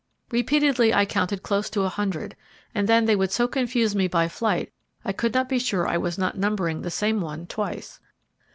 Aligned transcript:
Repeatedly 0.31 0.91
I 0.95 1.05
counted 1.05 1.43
close 1.43 1.69
to 1.69 1.83
a 1.83 1.87
hundred, 1.89 2.35
and 2.73 2.89
then 2.89 3.05
they 3.05 3.15
would 3.15 3.31
so 3.31 3.47
confuse 3.47 3.93
me 3.95 4.07
by 4.07 4.27
flight 4.27 4.73
I 5.05 5.11
could 5.13 5.31
not 5.35 5.47
be 5.47 5.59
sure 5.59 5.87
I 5.87 5.97
was 5.99 6.17
not 6.17 6.35
numbering 6.35 6.81
the 6.81 6.89
same 6.89 7.21
one 7.21 7.45
twice. 7.45 7.99